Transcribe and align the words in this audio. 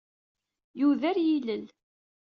Yuder 0.79 1.17
yilel. 1.25 1.65